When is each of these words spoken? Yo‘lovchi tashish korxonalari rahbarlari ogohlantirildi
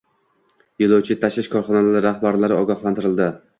Yo‘lovchi 0.83 1.17
tashish 1.25 1.51
korxonalari 1.57 2.03
rahbarlari 2.09 2.59
ogohlantirildi 2.65 3.33